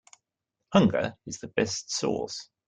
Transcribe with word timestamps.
Hunger 0.73 1.15
is 1.27 1.37
the 1.41 1.47
best 1.49 1.91
sauce. 1.91 2.49